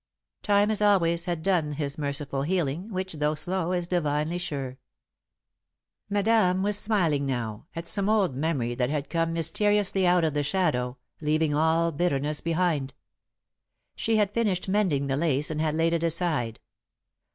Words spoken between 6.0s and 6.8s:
Madame was